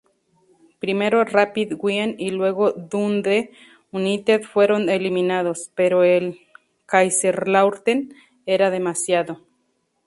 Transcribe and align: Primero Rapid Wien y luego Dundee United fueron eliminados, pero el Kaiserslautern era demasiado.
Primero 0.79 1.23
Rapid 1.25 1.73
Wien 1.79 2.15
y 2.17 2.31
luego 2.31 2.71
Dundee 2.71 3.51
United 3.91 4.41
fueron 4.41 4.89
eliminados, 4.89 5.69
pero 5.75 6.03
el 6.03 6.39
Kaiserslautern 6.87 8.11
era 8.47 8.71
demasiado. 8.71 9.41